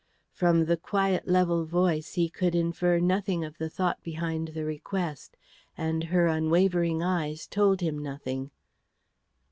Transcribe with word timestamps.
From 0.31 0.65
the 0.65 0.77
quiet, 0.77 1.27
level 1.27 1.63
voice 1.67 2.15
he 2.15 2.27
could 2.27 2.55
infer 2.55 2.97
nothing 2.97 3.45
of 3.45 3.59
the 3.59 3.69
thought 3.69 4.01
behind 4.01 4.47
the 4.47 4.65
request; 4.65 5.37
and 5.77 6.05
her 6.05 6.25
unwavering 6.25 7.03
eyes 7.03 7.45
told 7.45 7.81
him 7.81 7.99
nothing. 7.99 8.49